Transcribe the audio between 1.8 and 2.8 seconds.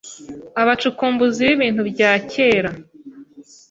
bya kera